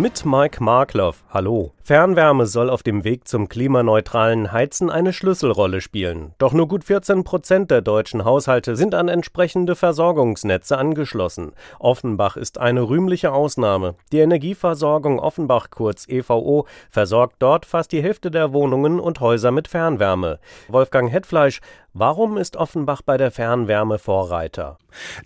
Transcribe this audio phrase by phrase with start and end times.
[0.00, 1.22] Mit Mike Markloff.
[1.30, 1.70] Hallo.
[1.84, 6.34] Fernwärme soll auf dem Weg zum klimaneutralen Heizen eine Schlüsselrolle spielen.
[6.38, 11.52] Doch nur gut 14 Prozent der deutschen Haushalte sind an entsprechende Versorgungsnetze angeschlossen.
[11.78, 13.94] Offenbach ist eine rühmliche Ausnahme.
[14.10, 19.68] Die Energieversorgung Offenbach kurz EVO versorgt dort fast die Hälfte der Wohnungen und Häuser mit
[19.68, 20.40] Fernwärme.
[20.66, 21.60] Wolfgang Hetfleisch,
[21.92, 24.76] warum ist Offenbach bei der Fernwärme Vorreiter?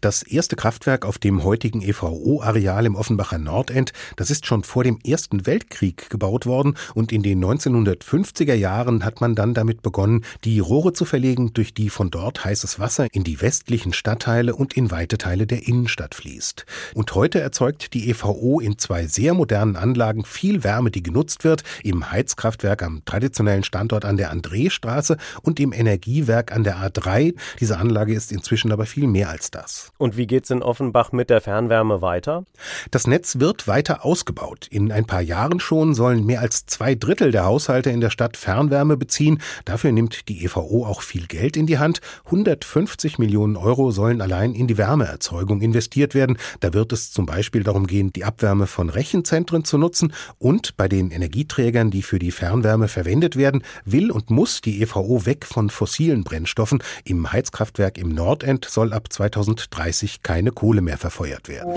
[0.00, 4.98] Das erste Kraftwerk auf dem heutigen EVO-Areal im Offenbacher Nordend, das ist schon vor dem
[5.04, 10.60] Ersten Weltkrieg gebaut worden und in den 1950er Jahren hat man dann damit begonnen, die
[10.60, 14.90] Rohre zu verlegen, durch die von dort heißes Wasser in die westlichen Stadtteile und in
[14.90, 16.66] weite Teile der Innenstadt fließt.
[16.94, 21.64] Und heute erzeugt die EVO in zwei sehr modernen Anlagen viel Wärme, die genutzt wird,
[21.82, 27.34] im Heizkraftwerk am traditionellen Standort an der Andreestraße und im Energiewerk an der A3.
[27.60, 29.57] Diese Anlage ist inzwischen aber viel mehr als das.
[29.98, 32.44] Und wie geht's in Offenbach mit der Fernwärme weiter?
[32.90, 34.66] Das Netz wird weiter ausgebaut.
[34.70, 38.36] In ein paar Jahren schon sollen mehr als zwei Drittel der Haushalte in der Stadt
[38.36, 39.40] Fernwärme beziehen.
[39.64, 42.00] Dafür nimmt die EVO auch viel Geld in die Hand.
[42.26, 46.38] 150 Millionen Euro sollen allein in die Wärmeerzeugung investiert werden.
[46.60, 50.12] Da wird es zum Beispiel darum gehen, die Abwärme von Rechenzentren zu nutzen.
[50.38, 55.26] Und bei den Energieträgern, die für die Fernwärme verwendet werden, will und muss die EVO
[55.26, 56.82] weg von fossilen Brennstoffen.
[57.04, 59.12] Im Heizkraftwerk im Nordend soll ab
[59.56, 61.74] 2030 keine Kohle mehr verfeuert werden.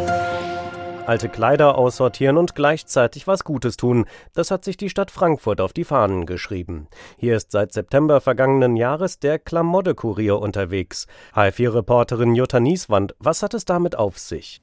[1.08, 4.06] Alte Kleider aussortieren und gleichzeitig was Gutes tun.
[4.34, 6.88] Das hat sich die Stadt Frankfurt auf die Fahnen geschrieben.
[7.18, 11.08] Hier ist seit September vergangenen Jahres der Klamotte-Kurier unterwegs.
[11.36, 14.62] H4-Reporterin Jutta Nieswand, was hat es damit auf sich?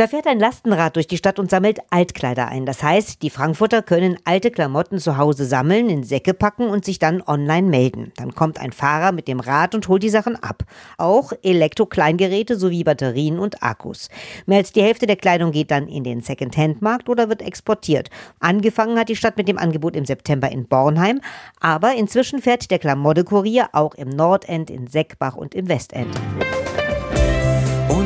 [0.00, 2.64] Da fährt ein Lastenrad durch die Stadt und sammelt Altkleider ein.
[2.64, 6.98] Das heißt, die Frankfurter können alte Klamotten zu Hause sammeln, in Säcke packen und sich
[6.98, 8.10] dann online melden.
[8.16, 10.62] Dann kommt ein Fahrer mit dem Rad und holt die Sachen ab.
[10.96, 14.08] Auch Elektro-Kleingeräte sowie Batterien und Akkus.
[14.46, 18.08] Mehr als die Hälfte der Kleidung geht dann in den Second-Hand-Markt oder wird exportiert.
[18.38, 21.20] Angefangen hat die Stadt mit dem Angebot im September in Bornheim,
[21.60, 26.18] aber inzwischen fährt der Klamotte-Kurier auch im Nordend, in Seckbach und im Westend.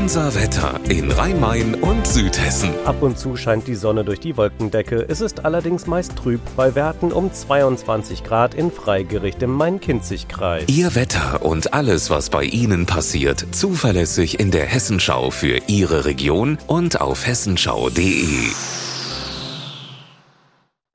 [0.05, 2.69] Unser Wetter in Rhein-Main und Südhessen.
[2.85, 5.07] Ab und zu scheint die Sonne durch die Wolkendecke.
[5.09, 10.65] Es ist allerdings meist trüb bei Werten um 22 Grad in Freigericht im Main-Kinzig-Kreis.
[10.69, 16.59] Ihr Wetter und alles, was bei Ihnen passiert, zuverlässig in der Hessenschau für Ihre Region
[16.67, 18.51] und auf hessenschau.de.